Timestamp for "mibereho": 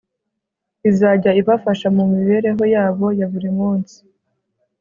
2.13-2.63